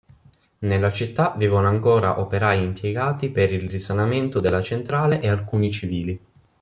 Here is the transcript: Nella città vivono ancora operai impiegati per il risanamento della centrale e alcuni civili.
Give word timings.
Nella 0.61 0.91
città 0.91 1.35
vivono 1.37 1.67
ancora 1.67 2.19
operai 2.19 2.63
impiegati 2.63 3.29
per 3.29 3.53
il 3.53 3.69
risanamento 3.69 4.39
della 4.39 4.63
centrale 4.63 5.21
e 5.21 5.29
alcuni 5.29 5.69
civili. 5.71 6.19